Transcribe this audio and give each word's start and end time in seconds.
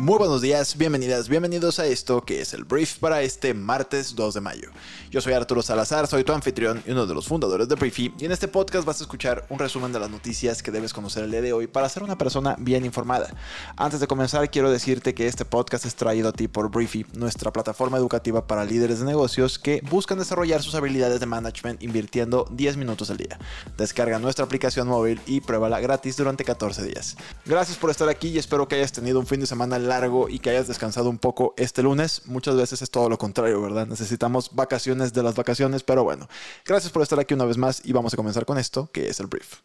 Muy 0.00 0.16
buenos 0.16 0.40
días, 0.40 0.78
bienvenidas, 0.78 1.28
bienvenidos 1.28 1.78
a 1.78 1.84
esto 1.84 2.22
que 2.22 2.40
es 2.40 2.54
el 2.54 2.64
brief 2.64 2.96
para 3.00 3.20
este 3.20 3.52
martes 3.52 4.16
2 4.16 4.32
de 4.32 4.40
mayo. 4.40 4.70
Yo 5.10 5.20
soy 5.20 5.34
Arturo 5.34 5.60
Salazar, 5.60 6.06
soy 6.06 6.24
tu 6.24 6.32
anfitrión 6.32 6.82
y 6.86 6.92
uno 6.92 7.06
de 7.06 7.12
los 7.12 7.28
fundadores 7.28 7.68
de 7.68 7.74
Briefy 7.74 8.14
y 8.18 8.24
en 8.24 8.32
este 8.32 8.48
podcast 8.48 8.86
vas 8.86 9.02
a 9.02 9.04
escuchar 9.04 9.44
un 9.50 9.58
resumen 9.58 9.92
de 9.92 10.00
las 10.00 10.08
noticias 10.08 10.62
que 10.62 10.70
debes 10.70 10.94
conocer 10.94 11.24
el 11.24 11.30
día 11.30 11.42
de 11.42 11.52
hoy 11.52 11.66
para 11.66 11.86
ser 11.90 12.02
una 12.02 12.16
persona 12.16 12.56
bien 12.58 12.86
informada. 12.86 13.28
Antes 13.76 14.00
de 14.00 14.06
comenzar 14.06 14.50
quiero 14.50 14.70
decirte 14.70 15.12
que 15.12 15.26
este 15.26 15.44
podcast 15.44 15.84
es 15.84 15.94
traído 15.94 16.30
a 16.30 16.32
ti 16.32 16.48
por 16.48 16.70
Briefy, 16.70 17.04
nuestra 17.12 17.52
plataforma 17.52 17.98
educativa 17.98 18.46
para 18.46 18.64
líderes 18.64 19.00
de 19.00 19.04
negocios 19.04 19.58
que 19.58 19.82
buscan 19.90 20.18
desarrollar 20.18 20.62
sus 20.62 20.74
habilidades 20.76 21.20
de 21.20 21.26
management 21.26 21.82
invirtiendo 21.82 22.46
10 22.50 22.78
minutos 22.78 23.10
al 23.10 23.18
día. 23.18 23.38
Descarga 23.76 24.18
nuestra 24.18 24.46
aplicación 24.46 24.88
móvil 24.88 25.20
y 25.26 25.42
pruébala 25.42 25.78
gratis 25.78 26.16
durante 26.16 26.42
14 26.42 26.84
días. 26.84 27.18
Gracias 27.44 27.76
por 27.76 27.90
estar 27.90 28.08
aquí 28.08 28.28
y 28.28 28.38
espero 28.38 28.66
que 28.66 28.76
hayas 28.76 28.92
tenido 28.92 29.20
un 29.20 29.26
fin 29.26 29.40
de 29.40 29.46
semana 29.46 29.89
largo 29.90 30.28
y 30.28 30.38
que 30.38 30.50
hayas 30.50 30.68
descansado 30.68 31.10
un 31.10 31.18
poco 31.18 31.52
este 31.58 31.82
lunes. 31.82 32.22
Muchas 32.24 32.56
veces 32.56 32.80
es 32.80 32.90
todo 32.90 33.10
lo 33.10 33.18
contrario, 33.18 33.60
¿verdad? 33.60 33.86
Necesitamos 33.86 34.54
vacaciones 34.54 35.12
de 35.12 35.22
las 35.22 35.34
vacaciones, 35.34 35.82
pero 35.82 36.04
bueno. 36.04 36.28
Gracias 36.64 36.90
por 36.90 37.02
estar 37.02 37.20
aquí 37.20 37.34
una 37.34 37.44
vez 37.44 37.58
más 37.58 37.82
y 37.84 37.92
vamos 37.92 38.14
a 38.14 38.16
comenzar 38.16 38.46
con 38.46 38.56
esto, 38.56 38.88
que 38.92 39.08
es 39.08 39.20
el 39.20 39.26
brief. 39.26 39.58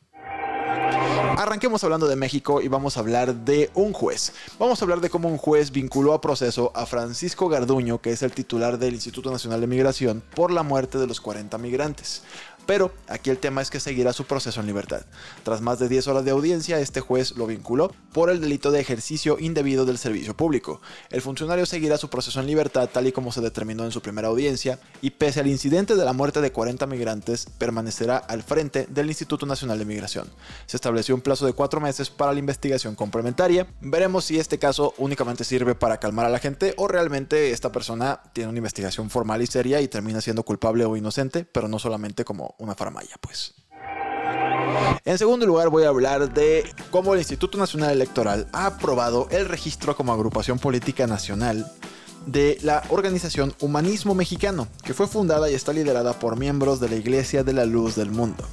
Arranquemos 1.37 1.83
hablando 1.83 2.07
de 2.07 2.15
México 2.15 2.61
y 2.61 2.69
vamos 2.69 2.95
a 2.95 3.01
hablar 3.01 3.35
de 3.35 3.69
un 3.73 3.91
juez. 3.91 4.31
Vamos 4.57 4.81
a 4.81 4.85
hablar 4.85 5.01
de 5.01 5.09
cómo 5.09 5.27
un 5.27 5.37
juez 5.37 5.71
vinculó 5.71 6.13
a 6.13 6.21
proceso 6.21 6.71
a 6.73 6.85
Francisco 6.85 7.49
Garduño, 7.49 8.01
que 8.01 8.11
es 8.11 8.23
el 8.23 8.31
titular 8.31 8.79
del 8.79 8.93
Instituto 8.93 9.31
Nacional 9.31 9.59
de 9.59 9.67
Migración, 9.67 10.23
por 10.33 10.49
la 10.49 10.63
muerte 10.63 10.97
de 10.97 11.07
los 11.07 11.19
40 11.19 11.57
migrantes. 11.57 12.23
Pero 12.65 12.91
aquí 13.07 13.29
el 13.29 13.37
tema 13.37 13.61
es 13.61 13.69
que 13.69 13.79
seguirá 13.79 14.13
su 14.13 14.25
proceso 14.25 14.59
en 14.59 14.67
libertad. 14.67 15.05
Tras 15.43 15.61
más 15.61 15.79
de 15.79 15.89
10 15.89 16.07
horas 16.07 16.25
de 16.25 16.31
audiencia, 16.31 16.79
este 16.79 17.01
juez 17.01 17.35
lo 17.37 17.47
vinculó 17.47 17.91
por 18.11 18.29
el 18.29 18.41
delito 18.41 18.71
de 18.71 18.79
ejercicio 18.79 19.37
indebido 19.39 19.85
del 19.85 19.97
servicio 19.97 20.35
público. 20.35 20.81
El 21.09 21.21
funcionario 21.21 21.65
seguirá 21.65 21.97
su 21.97 22.09
proceso 22.09 22.39
en 22.39 22.47
libertad 22.47 22.89
tal 22.91 23.07
y 23.07 23.11
como 23.11 23.31
se 23.31 23.41
determinó 23.41 23.85
en 23.85 23.91
su 23.91 24.01
primera 24.01 24.27
audiencia 24.27 24.79
y 25.01 25.11
pese 25.11 25.39
al 25.39 25.47
incidente 25.47 25.95
de 25.95 26.05
la 26.05 26.13
muerte 26.13 26.41
de 26.41 26.51
40 26.51 26.85
migrantes, 26.87 27.47
permanecerá 27.57 28.17
al 28.17 28.43
frente 28.43 28.87
del 28.89 29.07
Instituto 29.07 29.45
Nacional 29.45 29.79
de 29.79 29.85
Migración. 29.85 30.27
Se 30.65 30.77
estableció 30.77 31.15
un 31.15 31.21
plazo 31.21 31.45
de 31.45 31.53
cuatro 31.53 31.79
meses 31.79 32.09
para 32.09 32.33
la 32.33 32.39
investigación 32.39 32.95
complementaria. 32.95 33.67
Veremos 33.81 34.25
si 34.25 34.39
este 34.39 34.59
caso 34.59 34.93
únicamente 34.97 35.43
sirve 35.43 35.75
para 35.75 35.99
calmar 35.99 36.25
a 36.25 36.29
la 36.29 36.39
gente 36.39 36.73
o 36.77 36.87
realmente 36.87 37.51
esta 37.51 37.71
persona 37.71 38.21
tiene 38.33 38.49
una 38.49 38.57
investigación 38.57 39.09
formal 39.09 39.41
y 39.41 39.47
seria 39.47 39.81
y 39.81 39.87
termina 39.87 40.21
siendo 40.21 40.43
culpable 40.43 40.85
o 40.85 40.97
inocente, 40.97 41.45
pero 41.45 41.67
no 41.67 41.79
solamente 41.79 42.25
como 42.25 42.54
una 42.57 42.75
faramaya, 42.75 43.15
pues. 43.19 43.53
En 45.03 45.17
segundo 45.17 45.45
lugar 45.45 45.69
voy 45.69 45.83
a 45.83 45.89
hablar 45.89 46.33
de 46.33 46.63
cómo 46.89 47.13
el 47.13 47.19
Instituto 47.19 47.57
Nacional 47.57 47.91
Electoral 47.91 48.47
ha 48.51 48.65
aprobado 48.67 49.27
el 49.31 49.47
registro 49.47 49.95
como 49.95 50.11
agrupación 50.11 50.59
política 50.59 51.07
nacional 51.07 51.71
de 52.25 52.57
la 52.63 52.83
organización 52.89 53.53
Humanismo 53.59 54.15
Mexicano, 54.15 54.67
que 54.83 54.93
fue 54.93 55.07
fundada 55.07 55.49
y 55.49 55.53
está 55.53 55.73
liderada 55.73 56.17
por 56.17 56.37
miembros 56.37 56.79
de 56.79 56.89
la 56.89 56.95
Iglesia 56.95 57.43
de 57.43 57.53
la 57.53 57.65
Luz 57.65 57.95
del 57.95 58.09
Mundo. 58.09 58.43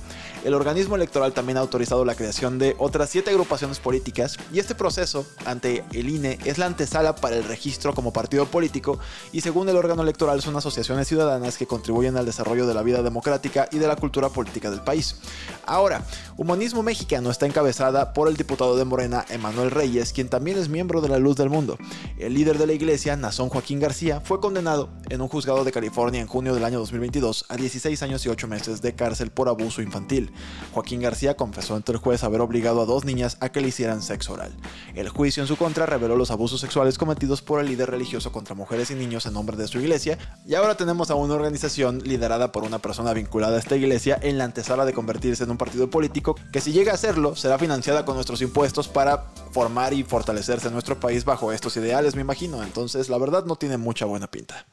El 0.45 0.55
organismo 0.55 0.97
electoral 0.97 1.33
también 1.33 1.57
ha 1.57 1.61
autorizado 1.61 2.05
la 2.05 2.17
creación 2.17 2.59
de 2.59 2.75
otras 2.79 3.11
siete 3.11 3.31
agrupaciones 3.31 3.79
políticas 3.79 4.39
y 4.53 4.59
este 4.59 4.75
proceso 4.75 5.25
ante 5.45 5.85
el 5.93 6.09
INE 6.09 6.37
es 6.45 6.59
la 6.59 6.67
antesala 6.67 7.15
para 7.15 7.37
el 7.37 7.45
registro 7.45 7.95
como 7.95 8.13
partido 8.13 8.47
político 8.47 8.99
y 9.31 9.43
según 9.43 9.69
el 9.69 9.77
órgano 9.77 10.03
electoral 10.03 10.43
son 10.43 10.57
asociaciones 10.57 11.07
ciudadanas 11.07 11.57
que 11.57 11.69
contribuyen 11.69 12.17
al 12.17 12.27
desarrollo 12.27 12.67
de 12.67 12.75
la 12.75 12.83
vida 12.83 13.05
democrática 13.05 13.69
y 13.71 13.79
de 13.79 13.87
la 13.87 13.95
cultura 13.95 14.31
política 14.31 14.69
del 14.69 14.81
país. 14.81 15.21
Ahora, 15.65 16.05
Humanismo 16.37 16.83
Mexicano 16.83 17.31
está 17.31 17.47
encabezada 17.47 18.13
por 18.13 18.27
el 18.27 18.37
diputado 18.37 18.77
de 18.77 18.85
Morena, 18.85 19.25
Emanuel 19.29 19.71
Reyes, 19.71 20.13
quien 20.13 20.29
también 20.29 20.59
es 20.59 20.69
miembro 20.69 21.01
de 21.01 21.09
la 21.09 21.19
Luz 21.19 21.37
del 21.37 21.51
Mundo. 21.51 21.79
El 22.19 22.35
líder 22.35 22.59
de 22.59 22.67
la 22.67 22.73
iglesia, 22.73 23.17
Nazón 23.17 23.49
Joaquín 23.49 23.79
García, 23.79 24.21
fue 24.21 24.41
condenado 24.41 24.89
en 25.09 25.21
un 25.21 25.29
juzgado 25.29 25.63
de 25.63 25.71
California 25.71 26.21
en 26.21 26.27
junio 26.27 26.53
del 26.53 26.65
año 26.65 26.81
2022 26.81 27.45
a 27.49 27.57
16 27.57 28.03
años 28.03 28.27
y 28.27 28.29
8 28.29 28.49
meses 28.49 28.83
de 28.83 28.95
cárcel 28.97 29.31
por 29.31 29.49
abuso 29.49 29.83
infantil. 29.83 30.32
Joaquín 30.73 31.01
García 31.01 31.37
confesó 31.37 31.75
ante 31.75 31.93
el 31.93 31.99
juez 31.99 32.25
haber 32.25 32.41
obligado 32.41 32.81
a 32.83 32.87
dos 32.87 33.05
niñas 33.05 33.37
a 33.41 33.51
que 33.51 33.61
le 33.61 33.69
hicieran 33.69 34.03
sexo 34.03 34.33
oral. 34.35 34.53
El 34.95 35.09
juicio 35.09 35.43
en 35.43 35.47
su 35.47 35.57
contra 35.57 35.87
reveló 35.87 36.17
los 36.17 36.31
abusos 36.31 36.61
sexuales 36.61 36.99
cometidos 36.99 37.43
por 37.43 37.61
el 37.61 37.67
líder 37.67 37.91
religioso 37.91 38.33
contra 38.33 38.55
mujeres 38.55 38.91
y 38.91 38.95
niños 38.95 39.27
en 39.27 39.35
nombre 39.35 39.57
de 39.57 39.69
su 39.69 39.79
iglesia, 39.79 40.19
y 40.47 40.55
ahora 40.55 40.77
tenemos 40.77 41.11
a 41.11 41.15
una 41.15 41.35
organización 41.35 42.01
liderada 42.05 42.53
por 42.53 42.65
una 42.65 42.79
persona 42.79 43.13
vinculada 43.13 43.57
a 43.57 43.61
esta 43.61 43.77
iglesia 43.77 44.19
en 44.23 44.39
la 44.39 44.45
antesala 44.45 44.85
de 44.85 44.93
convertirse 44.93 45.45
en 45.45 45.51
un 45.51 45.59
partido 45.59 45.91
político 45.91 46.37
que 46.53 46.61
si 46.61 46.73
llega 46.73 46.93
a 46.93 46.97
serlo 46.97 47.37
será 47.37 47.59
financiada 47.59 48.05
con 48.05 48.15
nuestros 48.15 48.43
impuestos 48.43 48.89
para 48.89 49.27
formar 49.51 49.93
y 49.93 50.03
fortalecerse 50.03 50.69
en 50.69 50.73
nuestro 50.73 50.99
país 50.99 51.25
bajo 51.25 51.53
estos 51.53 51.77
ideales, 51.77 52.15
me 52.15 52.23
imagino. 52.23 52.63
Entonces, 52.63 53.09
la 53.09 53.19
verdad 53.19 53.45
no 53.45 53.57
tiene 53.57 53.77
mucha 53.77 54.07
buena 54.07 54.31
pinta. 54.31 54.67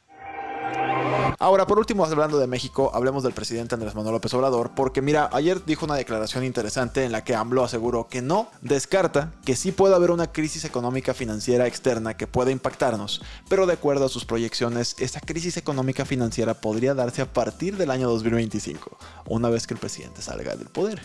Ahora, 1.41 1.65
por 1.65 1.79
último, 1.79 2.03
hablando 2.03 2.37
de 2.37 2.47
México, 2.47 2.91
hablemos 2.93 3.23
del 3.23 3.31
presidente 3.31 3.73
Andrés 3.73 3.95
Manuel 3.95 4.15
López 4.15 4.33
Obrador, 4.33 4.71
porque 4.75 5.01
mira, 5.01 5.29
ayer 5.31 5.63
dijo 5.63 5.85
una 5.85 5.95
declaración 5.95 6.43
interesante 6.43 7.05
en 7.05 7.13
la 7.13 7.23
que 7.23 7.33
AMLO 7.33 7.63
aseguró 7.63 8.09
que 8.09 8.21
no 8.21 8.49
descarta 8.61 9.31
que 9.45 9.55
sí 9.55 9.71
pueda 9.71 9.95
haber 9.95 10.11
una 10.11 10.33
crisis 10.33 10.65
económica 10.65 11.13
financiera 11.13 11.65
externa 11.65 12.17
que 12.17 12.27
pueda 12.27 12.51
impactarnos, 12.51 13.21
pero 13.47 13.65
de 13.67 13.71
acuerdo 13.71 14.03
a 14.03 14.09
sus 14.09 14.25
proyecciones, 14.25 14.97
esta 14.99 15.21
crisis 15.21 15.55
económica 15.55 16.03
financiera 16.03 16.55
podría 16.55 16.93
darse 16.93 17.21
a 17.21 17.31
partir 17.31 17.77
del 17.77 17.91
año 17.91 18.09
2025, 18.09 18.97
una 19.27 19.49
vez 19.49 19.65
que 19.65 19.75
el 19.75 19.79
presidente 19.79 20.21
salga 20.21 20.57
del 20.57 20.67
poder. 20.67 21.01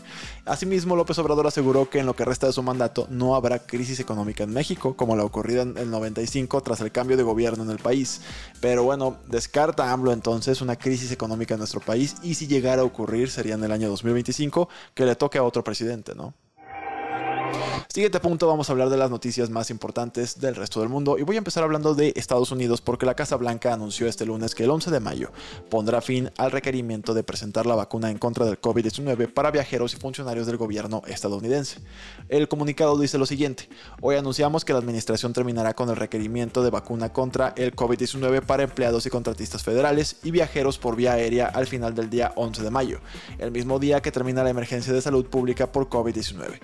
Asimismo, 0.46 0.96
López 0.96 1.16
Obrador 1.20 1.46
aseguró 1.46 1.88
que 1.88 2.00
en 2.00 2.06
lo 2.06 2.16
que 2.16 2.24
resta 2.24 2.48
de 2.48 2.52
su 2.52 2.62
mandato 2.64 3.06
no 3.08 3.36
habrá 3.36 3.60
crisis 3.60 4.00
económica 4.00 4.42
en 4.42 4.52
México, 4.52 4.96
como 4.96 5.14
la 5.14 5.22
ocurrida 5.22 5.62
en 5.62 5.78
el 5.78 5.92
95 5.92 6.60
tras 6.62 6.80
el 6.80 6.90
cambio 6.90 7.16
de 7.16 7.22
gobierno 7.22 7.62
en 7.62 7.70
el 7.70 7.78
país. 7.78 8.20
Pero 8.60 8.82
bueno, 8.82 9.18
descarta 9.28 9.92
AMLO 9.92 10.23
entonces 10.24 10.62
una 10.62 10.76
crisis 10.76 11.12
económica 11.12 11.52
en 11.52 11.58
nuestro 11.58 11.80
país 11.80 12.16
y 12.22 12.32
si 12.32 12.46
llegara 12.46 12.80
a 12.80 12.84
ocurrir 12.86 13.30
sería 13.30 13.56
en 13.56 13.62
el 13.62 13.70
año 13.70 13.90
2025 13.90 14.70
que 14.94 15.04
le 15.04 15.16
toque 15.16 15.36
a 15.36 15.42
otro 15.42 15.62
presidente, 15.62 16.14
¿no? 16.14 16.32
Siguiente 17.94 18.18
punto, 18.18 18.48
vamos 18.48 18.68
a 18.68 18.72
hablar 18.72 18.90
de 18.90 18.96
las 18.96 19.08
noticias 19.08 19.50
más 19.50 19.70
importantes 19.70 20.40
del 20.40 20.56
resto 20.56 20.80
del 20.80 20.88
mundo 20.88 21.16
y 21.16 21.22
voy 21.22 21.36
a 21.36 21.38
empezar 21.38 21.62
hablando 21.62 21.94
de 21.94 22.12
Estados 22.16 22.50
Unidos 22.50 22.80
porque 22.80 23.06
la 23.06 23.14
Casa 23.14 23.36
Blanca 23.36 23.72
anunció 23.72 24.08
este 24.08 24.26
lunes 24.26 24.56
que 24.56 24.64
el 24.64 24.70
11 24.70 24.90
de 24.90 24.98
mayo 24.98 25.30
pondrá 25.70 26.00
fin 26.00 26.28
al 26.36 26.50
requerimiento 26.50 27.14
de 27.14 27.22
presentar 27.22 27.66
la 27.66 27.76
vacuna 27.76 28.10
en 28.10 28.18
contra 28.18 28.46
del 28.46 28.60
COVID-19 28.60 29.32
para 29.32 29.52
viajeros 29.52 29.94
y 29.94 29.96
funcionarios 29.96 30.48
del 30.48 30.56
gobierno 30.56 31.02
estadounidense. 31.06 31.82
El 32.28 32.48
comunicado 32.48 32.98
dice 32.98 33.16
lo 33.16 33.26
siguiente, 33.26 33.68
hoy 34.00 34.16
anunciamos 34.16 34.64
que 34.64 34.72
la 34.72 34.80
administración 34.80 35.32
terminará 35.32 35.74
con 35.74 35.88
el 35.88 35.94
requerimiento 35.94 36.64
de 36.64 36.70
vacuna 36.70 37.12
contra 37.12 37.54
el 37.56 37.76
COVID-19 37.76 38.44
para 38.44 38.64
empleados 38.64 39.06
y 39.06 39.10
contratistas 39.10 39.62
federales 39.62 40.16
y 40.24 40.32
viajeros 40.32 40.78
por 40.78 40.96
vía 40.96 41.12
aérea 41.12 41.46
al 41.46 41.68
final 41.68 41.94
del 41.94 42.10
día 42.10 42.32
11 42.34 42.60
de 42.60 42.70
mayo, 42.70 42.98
el 43.38 43.52
mismo 43.52 43.78
día 43.78 44.02
que 44.02 44.10
termina 44.10 44.42
la 44.42 44.50
emergencia 44.50 44.92
de 44.92 45.00
salud 45.00 45.26
pública 45.26 45.70
por 45.70 45.88
COVID-19. 45.88 46.58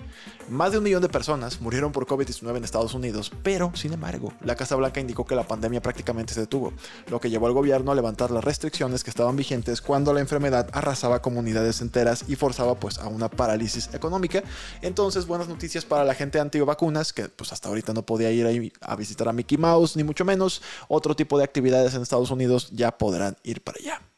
Más 0.49 0.73
de 0.73 0.79
un 0.79 0.83
millón 0.83 1.01
de 1.01 1.07
personas 1.07 1.20
murieron 1.59 1.91
por 1.91 2.05
COVID-19 2.05 2.57
en 2.57 2.63
Estados 2.63 2.93
Unidos, 2.93 3.31
pero, 3.43 3.71
sin 3.75 3.93
embargo, 3.93 4.33
la 4.41 4.55
Casa 4.55 4.75
Blanca 4.75 4.99
indicó 4.99 5.25
que 5.25 5.35
la 5.35 5.47
pandemia 5.47 5.81
prácticamente 5.81 6.33
se 6.33 6.41
detuvo, 6.41 6.73
lo 7.07 7.19
que 7.19 7.29
llevó 7.29 7.47
al 7.47 7.53
gobierno 7.53 7.91
a 7.91 7.95
levantar 7.95 8.31
las 8.31 8.43
restricciones 8.43 9.03
que 9.03 9.09
estaban 9.09 9.35
vigentes 9.35 9.81
cuando 9.81 10.13
la 10.13 10.19
enfermedad 10.19 10.69
arrasaba 10.73 11.21
comunidades 11.21 11.81
enteras 11.81 12.25
y 12.27 12.35
forzaba 12.35 12.75
pues 12.75 12.97
a 12.97 13.07
una 13.07 13.29
parálisis 13.29 13.89
económica. 13.93 14.43
Entonces, 14.81 15.27
buenas 15.27 15.47
noticias 15.47 15.85
para 15.85 16.05
la 16.05 16.15
gente 16.15 16.39
anti-vacunas, 16.39 17.13
que 17.13 17.29
pues 17.29 17.51
hasta 17.53 17.69
ahorita 17.69 17.93
no 17.93 18.05
podía 18.05 18.31
ir 18.31 18.71
a 18.81 18.95
visitar 18.95 19.27
a 19.27 19.33
Mickey 19.33 19.57
Mouse, 19.57 19.95
ni 19.95 20.03
mucho 20.03 20.25
menos. 20.25 20.61
Otro 20.87 21.15
tipo 21.15 21.37
de 21.37 21.43
actividades 21.43 21.93
en 21.93 22.01
Estados 22.01 22.31
Unidos 22.31 22.69
ya 22.71 22.97
podrán 22.97 23.37
ir 23.43 23.61
para 23.61 23.79
allá. 23.79 24.10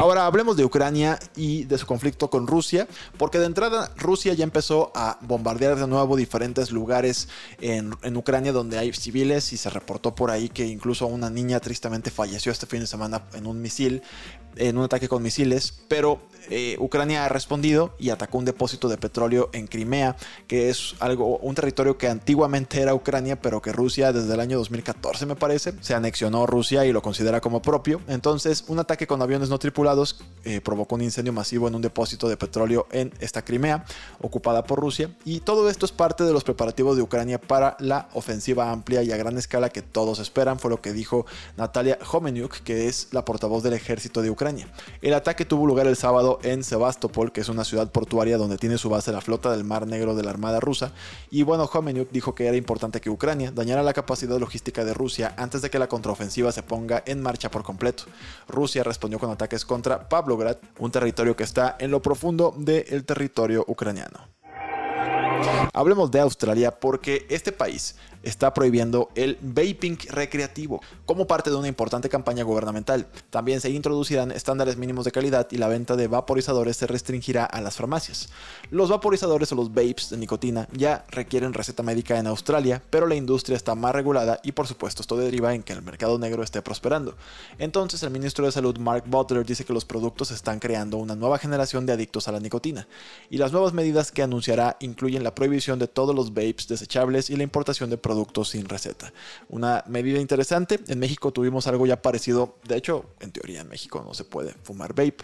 Ahora 0.00 0.24
hablemos 0.24 0.56
de 0.56 0.64
Ucrania 0.64 1.18
y 1.36 1.64
de 1.64 1.76
su 1.76 1.84
conflicto 1.84 2.30
con 2.30 2.46
Rusia, 2.46 2.88
porque 3.18 3.38
de 3.38 3.44
entrada 3.44 3.92
Rusia 3.98 4.32
ya 4.32 4.44
empezó 4.44 4.92
a 4.94 5.18
bombardear 5.20 5.76
de 5.76 5.86
nuevo 5.86 6.16
diferentes 6.16 6.70
lugares 6.70 7.28
en, 7.60 7.92
Ucrania 8.16 8.50
donde 8.50 8.78
hay 8.78 8.94
civiles 8.94 9.52
y 9.52 9.58
se 9.58 9.68
reportó 9.68 10.14
por 10.14 10.30
ahí 10.30 10.48
que 10.48 10.66
incluso 10.66 11.06
una 11.06 11.28
niña 11.28 11.60
tristemente 11.60 12.10
falleció 12.10 12.50
este 12.50 12.64
fin 12.64 12.80
de 12.80 12.86
semana 12.86 13.24
en 13.34 13.46
un 13.46 13.60
misil. 13.60 14.02
en 14.56 14.78
un 14.78 14.84
ataque 14.84 15.06
con 15.06 15.22
misiles, 15.22 15.84
pero 15.86 16.18
eh, 16.48 16.76
Ucrania 16.80 17.24
ha 17.24 17.28
respondido 17.28 17.94
y 17.98 18.10
atacó 18.10 18.38
un 18.38 18.44
depósito 18.44 18.88
de 18.88 18.98
petróleo 18.98 19.48
en 19.52 19.68
Crimea, 19.68 20.16
que 20.48 20.70
es 20.70 20.96
algo, 20.98 21.38
un 21.38 21.54
territorio 21.54 21.96
que 21.96 22.08
antiguamente 22.08 22.80
era 22.80 22.92
Ucrania, 22.92 23.40
pero 23.40 23.62
que 23.62 23.72
Rusia 23.72 24.12
desde 24.12 24.34
el 24.34 24.40
año 24.40 24.58
2014 24.58 25.26
me 25.26 25.36
parece, 25.36 25.74
se 25.80 25.94
anexionó 25.94 26.46
Rusia 26.46 26.84
y 26.84 26.92
lo 26.92 27.00
considera 27.00 27.40
como 27.40 27.62
propio. 27.62 28.00
Entonces, 28.08 28.64
un 28.66 28.80
ataque 28.80 29.06
con 29.06 29.22
aviones 29.22 29.50
no 29.50 29.58
tripulados 29.60 29.89
eh, 30.44 30.62
provocó 30.62 30.94
un 30.94 31.02
incendio 31.02 31.34
masivo 31.34 31.68
en 31.68 31.74
un 31.74 31.82
depósito 31.82 32.26
de 32.28 32.38
petróleo 32.38 32.86
en 32.92 33.12
esta 33.20 33.42
Crimea, 33.42 33.84
ocupada 34.22 34.64
por 34.64 34.80
Rusia, 34.80 35.14
y 35.24 35.40
todo 35.40 35.68
esto 35.68 35.84
es 35.84 35.92
parte 35.92 36.24
de 36.24 36.32
los 36.32 36.44
preparativos 36.44 36.96
de 36.96 37.02
Ucrania 37.02 37.38
para 37.38 37.76
la 37.78 38.08
ofensiva 38.14 38.70
amplia 38.70 39.02
y 39.02 39.12
a 39.12 39.18
gran 39.18 39.36
escala 39.36 39.68
que 39.68 39.82
todos 39.82 40.18
esperan, 40.18 40.58
fue 40.58 40.70
lo 40.70 40.80
que 40.80 40.94
dijo 40.94 41.26
Natalia 41.58 41.98
Homeniuk, 42.10 42.60
que 42.60 42.88
es 42.88 43.08
la 43.12 43.24
portavoz 43.24 43.62
del 43.62 43.74
ejército 43.74 44.22
de 44.22 44.30
Ucrania. 44.30 44.68
El 45.02 45.12
ataque 45.12 45.44
tuvo 45.44 45.66
lugar 45.66 45.86
el 45.86 45.96
sábado 45.96 46.38
en 46.42 46.64
Sebastopol, 46.64 47.32
que 47.32 47.42
es 47.42 47.50
una 47.50 47.64
ciudad 47.64 47.90
portuaria 47.90 48.38
donde 48.38 48.56
tiene 48.56 48.78
su 48.78 48.88
base 48.88 49.12
la 49.12 49.20
flota 49.20 49.50
del 49.50 49.64
Mar 49.64 49.86
Negro 49.86 50.14
de 50.14 50.22
la 50.22 50.30
Armada 50.30 50.58
rusa. 50.58 50.92
Y 51.30 51.42
bueno, 51.42 51.68
Homeniuk 51.70 52.10
dijo 52.10 52.34
que 52.34 52.46
era 52.46 52.56
importante 52.56 53.00
que 53.00 53.10
Ucrania 53.10 53.50
dañara 53.50 53.82
la 53.82 53.92
capacidad 53.92 54.38
logística 54.38 54.84
de 54.84 54.94
Rusia 54.94 55.34
antes 55.36 55.60
de 55.60 55.68
que 55.68 55.78
la 55.78 55.88
contraofensiva 55.88 56.50
se 56.50 56.62
ponga 56.62 57.02
en 57.04 57.20
marcha 57.20 57.50
por 57.50 57.62
completo. 57.62 58.04
Rusia 58.48 58.82
respondió 58.82 59.18
con 59.18 59.30
ataques 59.30 59.64
contra 59.80 60.06
Pavlograd, 60.10 60.58
un 60.78 60.90
territorio 60.90 61.34
que 61.34 61.44
está 61.44 61.76
en 61.78 61.90
lo 61.90 62.02
profundo 62.02 62.52
del 62.54 63.02
territorio 63.06 63.64
ucraniano. 63.66 64.28
Hablemos 65.72 66.10
de 66.10 66.20
Australia 66.20 66.78
porque 66.78 67.26
este 67.30 67.50
país 67.50 67.96
está 68.22 68.52
prohibiendo 68.52 69.08
el 69.14 69.38
vaping 69.40 69.98
recreativo 70.08 70.80
como 71.06 71.26
parte 71.26 71.50
de 71.50 71.56
una 71.56 71.68
importante 71.68 72.08
campaña 72.08 72.44
gubernamental. 72.44 73.06
También 73.30 73.60
se 73.60 73.70
introducirán 73.70 74.30
estándares 74.30 74.76
mínimos 74.76 75.04
de 75.04 75.12
calidad 75.12 75.48
y 75.50 75.56
la 75.56 75.68
venta 75.68 75.96
de 75.96 76.06
vaporizadores 76.06 76.76
se 76.76 76.86
restringirá 76.86 77.44
a 77.44 77.60
las 77.60 77.76
farmacias. 77.76 78.28
Los 78.70 78.90
vaporizadores 78.90 79.50
o 79.52 79.54
los 79.54 79.70
vapes 79.70 80.10
de 80.10 80.16
nicotina 80.16 80.68
ya 80.72 81.04
requieren 81.10 81.54
receta 81.54 81.82
médica 81.82 82.18
en 82.18 82.26
Australia, 82.26 82.82
pero 82.90 83.06
la 83.06 83.14
industria 83.14 83.56
está 83.56 83.74
más 83.74 83.94
regulada 83.94 84.40
y 84.42 84.52
por 84.52 84.66
supuesto 84.66 85.02
esto 85.02 85.16
deriva 85.16 85.54
en 85.54 85.62
que 85.62 85.72
el 85.72 85.82
mercado 85.82 86.18
negro 86.18 86.42
esté 86.42 86.62
prosperando. 86.62 87.16
Entonces 87.58 88.02
el 88.02 88.10
ministro 88.10 88.44
de 88.44 88.52
Salud 88.52 88.76
Mark 88.78 89.04
Butler 89.06 89.44
dice 89.44 89.64
que 89.64 89.72
los 89.72 89.84
productos 89.84 90.30
están 90.30 90.58
creando 90.58 90.98
una 90.98 91.14
nueva 91.14 91.38
generación 91.38 91.86
de 91.86 91.92
adictos 91.92 92.28
a 92.28 92.32
la 92.32 92.40
nicotina 92.40 92.86
y 93.30 93.38
las 93.38 93.52
nuevas 93.52 93.72
medidas 93.72 94.12
que 94.12 94.22
anunciará 94.22 94.76
incluyen 94.80 95.24
la 95.24 95.34
prohibición 95.34 95.78
de 95.78 95.88
todos 95.88 96.14
los 96.14 96.30
vapes 96.30 96.68
desechables 96.68 97.30
y 97.30 97.36
la 97.36 97.42
importación 97.42 97.90
de 97.90 97.96
productos 97.96 98.09
sin 98.44 98.68
receta. 98.68 99.12
Una 99.48 99.84
medida 99.86 100.18
interesante, 100.18 100.80
en 100.88 100.98
México 100.98 101.32
tuvimos 101.32 101.66
algo 101.66 101.86
ya 101.86 102.02
parecido, 102.02 102.58
de 102.66 102.76
hecho, 102.76 103.06
en 103.20 103.32
teoría 103.32 103.60
en 103.60 103.68
México 103.68 104.02
no 104.06 104.14
se 104.14 104.24
puede 104.24 104.54
fumar 104.62 104.90
vape, 104.90 105.18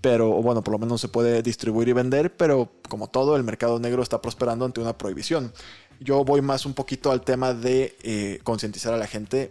pero 0.00 0.30
bueno, 0.42 0.62
por 0.62 0.72
lo 0.72 0.78
menos 0.78 1.00
se 1.00 1.08
puede 1.08 1.42
distribuir 1.42 1.88
y 1.88 1.92
vender, 1.92 2.36
pero 2.36 2.70
como 2.88 3.08
todo, 3.08 3.36
el 3.36 3.44
mercado 3.44 3.78
negro 3.78 4.02
está 4.02 4.20
prosperando 4.20 4.64
ante 4.64 4.80
una 4.80 4.96
prohibición. 4.96 5.52
Yo 6.00 6.24
voy 6.24 6.42
más 6.42 6.66
un 6.66 6.74
poquito 6.74 7.10
al 7.10 7.22
tema 7.22 7.54
de 7.54 7.96
eh, 8.02 8.40
concientizar 8.44 8.94
a 8.94 8.96
la 8.96 9.06
gente 9.06 9.50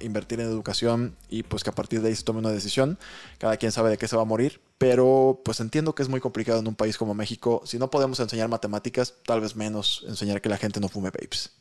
invertir 0.00 0.40
en 0.40 0.46
educación 0.46 1.16
y 1.28 1.42
pues 1.42 1.62
que 1.62 1.70
a 1.70 1.74
partir 1.74 2.02
de 2.02 2.08
ahí 2.08 2.16
se 2.16 2.24
tome 2.24 2.40
una 2.40 2.50
decisión. 2.50 2.98
Cada 3.38 3.56
quien 3.56 3.72
sabe 3.72 3.90
de 3.90 3.98
qué 3.98 4.08
se 4.08 4.16
va 4.16 4.22
a 4.22 4.26
morir, 4.26 4.60
pero 4.78 5.40
pues 5.44 5.60
entiendo 5.60 5.94
que 5.94 6.02
es 6.02 6.08
muy 6.08 6.20
complicado 6.20 6.58
en 6.60 6.68
un 6.68 6.74
país 6.74 6.98
como 6.98 7.14
México. 7.14 7.62
Si 7.64 7.78
no 7.78 7.90
podemos 7.90 8.18
enseñar 8.20 8.48
matemáticas, 8.48 9.14
tal 9.24 9.40
vez 9.40 9.56
menos 9.56 10.04
enseñar 10.08 10.40
que 10.40 10.48
la 10.48 10.58
gente 10.58 10.80
no 10.80 10.88
fume 10.88 11.10
vapes. 11.10 11.52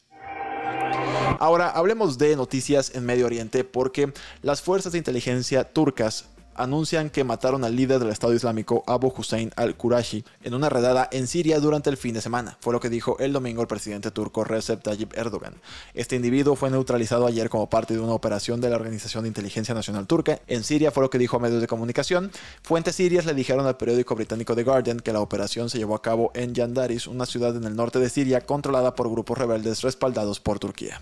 Ahora 1.39 1.69
hablemos 1.69 2.17
de 2.17 2.35
noticias 2.35 2.93
en 2.95 3.05
Medio 3.05 3.25
Oriente 3.25 3.63
porque 3.63 4.13
las 4.41 4.61
fuerzas 4.61 4.91
de 4.93 4.97
inteligencia 4.97 5.63
turcas 5.63 6.25
anuncian 6.55 7.09
que 7.09 7.23
mataron 7.23 7.63
al 7.63 7.75
líder 7.75 7.99
del 7.99 8.09
Estado 8.09 8.33
Islámico 8.33 8.83
Abu 8.87 9.13
Hussein 9.15 9.51
al-Qurashi 9.55 10.23
en 10.43 10.53
una 10.53 10.69
redada 10.69 11.07
en 11.11 11.27
Siria 11.27 11.59
durante 11.59 11.89
el 11.89 11.97
fin 11.97 12.13
de 12.13 12.21
semana. 12.21 12.57
Fue 12.61 12.73
lo 12.73 12.79
que 12.79 12.89
dijo 12.89 13.17
el 13.19 13.33
domingo 13.33 13.61
el 13.61 13.67
presidente 13.67 14.11
turco 14.11 14.43
Recep 14.43 14.81
Tayyip 14.81 15.17
Erdogan. 15.17 15.55
Este 15.93 16.15
individuo 16.15 16.55
fue 16.55 16.69
neutralizado 16.69 17.27
ayer 17.27 17.49
como 17.49 17.69
parte 17.69 17.93
de 17.93 17.99
una 17.99 18.13
operación 18.13 18.61
de 18.61 18.69
la 18.69 18.75
Organización 18.75 19.23
de 19.23 19.29
Inteligencia 19.29 19.75
Nacional 19.75 20.07
Turca. 20.07 20.39
En 20.47 20.63
Siria 20.63 20.91
fue 20.91 21.03
lo 21.03 21.09
que 21.09 21.17
dijo 21.17 21.37
a 21.37 21.39
medios 21.39 21.61
de 21.61 21.67
comunicación. 21.67 22.31
Fuentes 22.63 22.95
sirias 22.95 23.25
le 23.25 23.33
dijeron 23.33 23.65
al 23.67 23.77
periódico 23.77 24.15
británico 24.15 24.55
The 24.55 24.63
Guardian 24.63 24.99
que 24.99 25.13
la 25.13 25.21
operación 25.21 25.69
se 25.69 25.77
llevó 25.77 25.95
a 25.95 26.01
cabo 26.01 26.31
en 26.33 26.53
Yandaris, 26.53 27.07
una 27.07 27.25
ciudad 27.25 27.55
en 27.55 27.65
el 27.65 27.75
norte 27.75 27.99
de 27.99 28.09
Siria 28.09 28.41
controlada 28.41 28.95
por 28.95 29.09
grupos 29.09 29.37
rebeldes 29.37 29.81
respaldados 29.81 30.39
por 30.39 30.59
Turquía. 30.59 31.01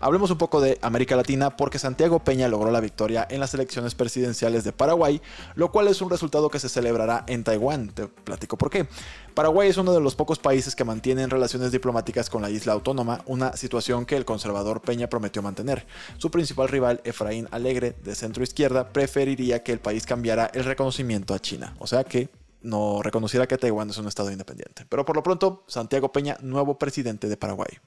Hablemos 0.00 0.30
un 0.30 0.38
poco 0.38 0.60
de 0.60 0.78
América 0.82 1.16
Latina 1.16 1.56
porque 1.56 1.78
Santiago 1.78 2.20
Peña 2.20 2.48
logró 2.48 2.70
la 2.70 2.80
victoria 2.80 3.26
en 3.28 3.40
las 3.40 3.54
elecciones 3.54 3.94
presidenciales 3.94 4.62
de 4.62 4.72
Paraguay, 4.72 5.20
lo 5.54 5.72
cual 5.72 5.88
es 5.88 6.00
un 6.00 6.10
resultado 6.10 6.50
que 6.50 6.58
se 6.58 6.68
celebrará 6.68 7.24
en 7.26 7.44
Taiwán. 7.44 7.88
Te 7.88 8.06
platico 8.06 8.56
por 8.56 8.70
qué. 8.70 8.86
Paraguay 9.34 9.68
es 9.68 9.76
uno 9.76 9.92
de 9.92 10.00
los 10.00 10.14
pocos 10.14 10.38
países 10.38 10.76
que 10.76 10.84
mantienen 10.84 11.30
relaciones 11.30 11.72
diplomáticas 11.72 12.30
con 12.30 12.42
la 12.42 12.50
isla 12.50 12.72
autónoma, 12.72 13.22
una 13.26 13.56
situación 13.56 14.06
que 14.06 14.16
el 14.16 14.24
conservador 14.24 14.80
Peña 14.80 15.08
prometió 15.08 15.42
mantener. 15.42 15.86
Su 16.18 16.30
principal 16.30 16.68
rival, 16.68 17.00
Efraín 17.04 17.48
Alegre, 17.50 17.96
de 18.02 18.14
centro 18.14 18.42
izquierda, 18.42 18.92
preferiría 18.92 19.62
que 19.62 19.72
el 19.72 19.80
país 19.80 20.06
cambiara 20.06 20.50
el 20.54 20.64
reconocimiento 20.64 21.34
a 21.34 21.38
China, 21.38 21.74
o 21.78 21.86
sea 21.86 22.04
que 22.04 22.28
no 22.62 23.02
reconociera 23.02 23.46
que 23.46 23.58
Taiwán 23.58 23.90
es 23.90 23.98
un 23.98 24.08
estado 24.08 24.30
independiente. 24.30 24.86
Pero 24.88 25.04
por 25.04 25.16
lo 25.16 25.22
pronto, 25.22 25.64
Santiago 25.66 26.12
Peña, 26.12 26.36
nuevo 26.40 26.78
presidente 26.78 27.28
de 27.28 27.36
Paraguay. 27.36 27.78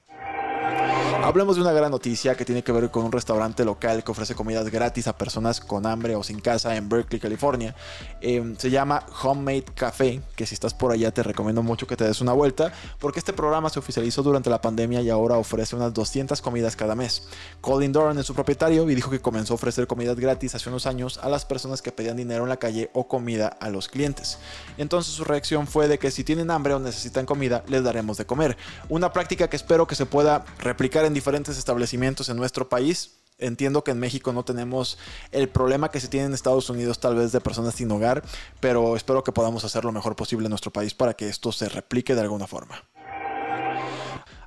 Hablemos 1.22 1.56
de 1.56 1.62
una 1.62 1.72
gran 1.72 1.90
noticia 1.90 2.34
que 2.34 2.46
tiene 2.46 2.64
que 2.64 2.72
ver 2.72 2.90
con 2.90 3.04
un 3.04 3.12
restaurante 3.12 3.62
local 3.62 4.02
que 4.02 4.10
ofrece 4.10 4.34
comidas 4.34 4.70
gratis 4.70 5.06
a 5.06 5.18
personas 5.18 5.60
con 5.60 5.84
hambre 5.84 6.16
o 6.16 6.22
sin 6.22 6.40
casa 6.40 6.74
en 6.76 6.88
Berkeley, 6.88 7.20
California. 7.20 7.76
Em, 8.22 8.56
se 8.56 8.70
llama 8.70 9.04
Homemade 9.22 9.64
Café, 9.74 10.22
que 10.34 10.46
si 10.46 10.54
estás 10.54 10.72
por 10.72 10.92
allá 10.92 11.12
te 11.12 11.22
recomiendo 11.22 11.62
mucho 11.62 11.86
que 11.86 11.94
te 11.94 12.04
des 12.04 12.22
una 12.22 12.32
vuelta, 12.32 12.72
porque 12.98 13.18
este 13.18 13.34
programa 13.34 13.68
se 13.68 13.78
oficializó 13.78 14.22
durante 14.22 14.48
la 14.48 14.62
pandemia 14.62 15.02
y 15.02 15.10
ahora 15.10 15.36
ofrece 15.36 15.76
unas 15.76 15.92
200 15.92 16.40
comidas 16.40 16.74
cada 16.74 16.94
mes. 16.94 17.28
Colin 17.60 17.92
Doran 17.92 18.18
es 18.18 18.24
su 18.24 18.34
propietario 18.34 18.88
y 18.88 18.94
dijo 18.94 19.10
que 19.10 19.20
comenzó 19.20 19.52
a 19.52 19.56
ofrecer 19.56 19.86
comidas 19.86 20.18
gratis 20.18 20.54
hace 20.54 20.70
unos 20.70 20.86
años 20.86 21.20
a 21.22 21.28
las 21.28 21.44
personas 21.44 21.82
que 21.82 21.92
pedían 21.92 22.16
dinero 22.16 22.44
en 22.44 22.48
la 22.48 22.56
calle 22.56 22.90
o 22.94 23.06
comida 23.08 23.48
a 23.60 23.68
los 23.68 23.88
clientes. 23.88 24.38
Entonces 24.78 25.12
su 25.12 25.24
reacción 25.24 25.66
fue 25.66 25.86
de 25.86 25.98
que 25.98 26.10
si 26.10 26.24
tienen 26.24 26.50
hambre 26.50 26.72
o 26.72 26.80
necesitan 26.80 27.26
comida, 27.26 27.62
les 27.68 27.84
daremos 27.84 28.16
de 28.16 28.24
comer. 28.24 28.56
Una 28.88 29.12
práctica 29.12 29.48
que 29.48 29.56
espero 29.56 29.86
que 29.86 29.94
se 29.94 30.06
pueda 30.06 30.46
replicar 30.60 31.04
en 31.04 31.09
diferentes 31.14 31.58
establecimientos 31.58 32.28
en 32.28 32.36
nuestro 32.36 32.68
país. 32.68 33.16
Entiendo 33.38 33.82
que 33.82 33.92
en 33.92 33.98
México 33.98 34.32
no 34.32 34.44
tenemos 34.44 34.98
el 35.32 35.48
problema 35.48 35.90
que 35.90 36.00
se 36.00 36.08
tiene 36.08 36.26
en 36.26 36.34
Estados 36.34 36.68
Unidos 36.68 37.00
tal 37.00 37.14
vez 37.14 37.32
de 37.32 37.40
personas 37.40 37.74
sin 37.74 37.90
hogar, 37.90 38.22
pero 38.60 38.96
espero 38.96 39.24
que 39.24 39.32
podamos 39.32 39.64
hacer 39.64 39.84
lo 39.84 39.92
mejor 39.92 40.14
posible 40.14 40.46
en 40.46 40.50
nuestro 40.50 40.70
país 40.70 40.92
para 40.92 41.14
que 41.14 41.28
esto 41.28 41.50
se 41.50 41.68
replique 41.70 42.14
de 42.14 42.20
alguna 42.20 42.46
forma. 42.46 42.84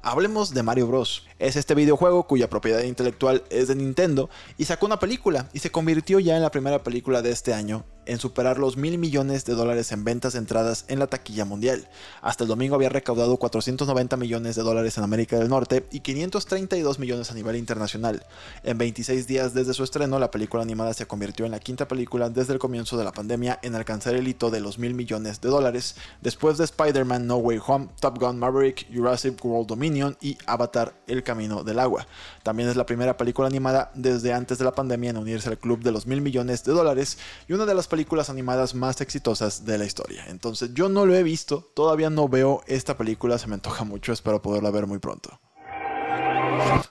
Hablemos 0.06 0.54
de 0.54 0.64
Mario 0.64 0.88
Bros. 0.88 1.26
Es 1.40 1.56
este 1.56 1.76
videojuego 1.76 2.28
cuya 2.28 2.50
propiedad 2.50 2.84
intelectual 2.84 3.42
es 3.50 3.70
de 3.70 3.76
Nintendo 3.76 4.30
y 4.58 4.66
sacó 4.66 4.86
una 4.86 5.00
película 5.00 5.48
y 5.54 5.60
se 5.60 5.72
convirtió 5.72 6.20
ya 6.20 6.36
en 6.36 6.42
la 6.42 6.52
primera 6.52 6.84
película 6.84 7.22
de 7.22 7.32
este 7.32 7.54
año 7.54 7.86
en 8.06 8.20
superar 8.20 8.60
los 8.60 8.76
mil 8.76 8.98
millones 8.98 9.46
de 9.46 9.54
dólares 9.54 9.94
en 9.94 10.04
ventas 10.04 10.36
entradas 10.36 10.84
en 10.90 11.00
la 11.00 11.08
taquilla 11.08 11.46
mundial. 11.46 11.88
Hasta 12.22 12.44
el 12.44 12.50
domingo 12.50 12.76
había 12.76 12.90
recaudado 12.90 13.38
490 13.38 14.18
millones 14.18 14.58
de 14.58 14.62
dólares 14.62 14.98
en 14.98 15.06
América 15.06 15.40
del 15.40 15.48
Norte 15.48 15.86
y 15.90 16.02
532 16.02 17.00
millones 17.00 17.32
a 17.32 17.34
nivel 17.34 17.56
internacional. 17.56 18.26
En 18.64 18.78
26 18.78 19.26
días 19.26 19.54
desde 19.54 19.74
su 19.74 19.86
estreno, 19.86 20.20
la 20.20 20.32
película 20.32 20.64
animada 20.64 20.94
se 20.94 21.06
convirtió 21.06 21.46
en 21.46 21.52
la 21.52 21.62
quinta 21.62 21.88
película 21.88 22.30
desde 22.30 22.52
el 22.52 22.60
comienzo 22.60 22.98
de 22.98 23.06
la 23.06 23.14
pandemia 23.14 23.58
en 23.62 23.74
alcanzar 23.74 24.16
el 24.16 24.28
hito 24.28 24.52
de 24.52 24.60
los 24.60 24.80
mil 24.80 24.96
millones 24.96 25.40
de 25.40 25.48
dólares, 25.48 25.96
después 26.22 26.58
de 26.58 26.66
Spider-Man 26.66 27.26
No 27.26 27.38
Way 27.38 27.62
Home, 27.66 27.88
Top 28.02 28.20
Gun 28.20 28.38
Maverick, 28.38 28.86
Jurassic 28.94 29.44
World 29.46 29.68
Dominion 29.68 29.93
y 30.22 30.38
Avatar 30.46 30.94
El 31.08 31.24
Camino 31.24 31.64
del 31.64 31.80
Agua. 31.80 32.08
También 32.44 32.70
es 32.70 32.76
la 32.76 32.86
primera 32.86 33.16
película 33.18 33.48
animada 33.48 33.92
desde 33.94 34.34
antes 34.34 34.58
de 34.58 34.66
la 34.66 34.74
pandemia 34.74 35.12
en 35.12 35.18
unirse 35.18 35.50
al 35.50 35.58
club 35.58 35.82
de 35.82 35.92
los 35.92 36.08
mil 36.08 36.22
millones 36.22 36.64
de 36.64 36.74
dólares 36.74 37.18
y 37.48 37.54
una 37.54 37.66
de 37.66 37.76
las 37.76 37.88
películas 37.88 38.30
animadas 38.30 38.76
más 38.76 39.02
exitosas 39.02 39.66
de 39.66 39.78
la 39.78 39.86
historia. 39.86 40.26
Entonces 40.28 40.74
yo 40.74 40.90
no 40.90 41.06
lo 41.06 41.16
he 41.16 41.24
visto, 41.24 41.70
todavía 41.74 42.10
no 42.10 42.28
veo 42.28 42.62
esta 42.68 42.98
película, 42.98 43.38
se 43.38 43.48
me 43.48 43.56
antoja 43.56 43.84
mucho, 43.84 44.14
espero 44.14 44.42
poderla 44.42 44.72
ver 44.72 44.88
muy 44.88 45.00
pronto. 45.00 45.40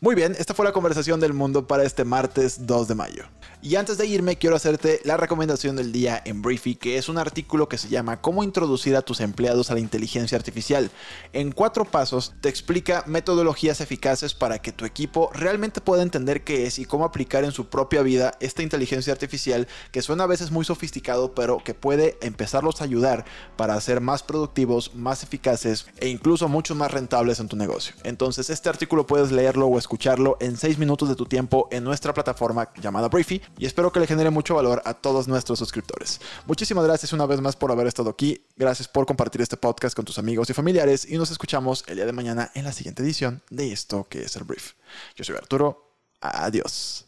Muy 0.00 0.14
bien, 0.14 0.35
esta 0.38 0.54
fue 0.54 0.64
la 0.64 0.73
conversación 0.73 1.21
del 1.21 1.33
mundo 1.33 1.66
para 1.66 1.85
este 1.85 2.04
martes 2.04 2.66
2 2.66 2.88
de 2.88 2.95
mayo. 2.95 3.25
Y 3.64 3.76
antes 3.76 3.97
de 3.97 4.07
irme, 4.07 4.35
quiero 4.35 4.57
hacerte 4.57 5.00
la 5.04 5.16
recomendación 5.16 5.76
del 5.76 5.92
día 5.92 6.21
en 6.25 6.42
Briefy, 6.42 6.75
que 6.75 6.99
es 6.99 7.09
un 7.09 7.16
artículo 7.16 7.69
que 7.69 7.78
se 7.78 7.88
llama 7.88 8.21
Cómo 8.21 8.42
introducir 8.42 8.97
a 8.97 9.02
tus 9.02 9.21
empleados 9.21 9.71
a 9.71 9.75
la 9.75 9.81
inteligencia 9.81 10.37
artificial. 10.37 10.90
En 11.33 11.52
cuatro 11.52 11.85
pasos 11.85 12.35
te 12.40 12.49
explica 12.49 13.04
metodologías 13.07 13.81
eficaces 13.81 14.35
para 14.35 14.61
que 14.61 14.73
tu 14.73 14.85
equipo 14.85 15.31
realmente 15.33 15.81
pueda 15.81 16.02
entender 16.02 16.42
qué 16.42 16.66
es 16.66 16.81
y 16.81 16.87
cómo 16.87 17.04
aplicar 17.04 17.45
en 17.45 17.52
su 17.52 17.66
propia 17.66 18.02
vida 18.02 18.33
esta 18.40 18.64
inteligencia 18.64 19.12
artificial 19.12 19.69
que 19.92 20.02
suena 20.02 20.25
a 20.25 20.26
veces 20.26 20.50
muy 20.50 20.64
sofisticado, 20.64 21.33
pero 21.33 21.62
que 21.62 21.75
puede 21.75 22.19
empezarlos 22.21 22.81
a 22.81 22.85
ayudar 22.85 23.25
para 23.57 23.81
ser 23.81 24.00
más 24.00 24.25
productivos, 24.25 24.92
más 24.97 25.23
eficaces 25.23 25.87
e 25.99 26.09
incluso 26.09 26.49
mucho 26.49 26.75
más 26.75 26.90
rentables 26.90 27.38
en 27.38 27.47
tu 27.47 27.54
negocio. 27.54 27.95
Entonces, 28.02 28.50
este 28.50 28.69
artículo 28.69 29.07
puedes 29.07 29.31
leer 29.31 29.51
o 29.61 29.78
escucharlo 29.78 30.37
en 30.40 30.56
6 30.56 30.78
minutos 30.78 31.09
de 31.09 31.14
tu 31.14 31.26
tiempo 31.26 31.68
en 31.71 31.85
nuestra 31.85 32.14
plataforma 32.14 32.73
llamada 32.80 33.09
Briefy 33.09 33.42
y 33.59 33.66
espero 33.66 33.92
que 33.92 34.00
le 34.00 34.06
genere 34.06 34.30
mucho 34.30 34.54
valor 34.54 34.82
a 34.85 34.94
todos 34.94 35.28
nuestros 35.28 35.59
suscriptores. 35.59 36.21
Muchísimas 36.47 36.85
gracias 36.85 37.12
una 37.12 37.26
vez 37.26 37.40
más 37.40 37.56
por 37.56 37.71
haber 37.71 37.87
estado 37.87 38.11
aquí, 38.11 38.44
gracias 38.56 38.88
por 38.88 39.06
compartir 39.06 39.42
este 39.42 39.56
podcast 39.56 39.94
con 39.94 40.04
tus 40.04 40.18
amigos 40.18 40.49
y 40.50 40.54
familiares 40.54 41.11
y 41.11 41.16
nos 41.16 41.30
escuchamos 41.30 41.85
el 41.88 41.97
día 41.97 42.06
de 42.06 42.12
mañana 42.12 42.50
en 42.54 42.64
la 42.64 42.73
siguiente 42.73 43.02
edición 43.02 43.42
de 43.50 43.73
esto 43.73 44.06
que 44.09 44.23
es 44.23 44.37
el 44.37 44.44
Brief. 44.44 44.73
Yo 45.16 45.25
soy 45.25 45.37
Arturo, 45.37 45.97
adiós. 46.21 47.06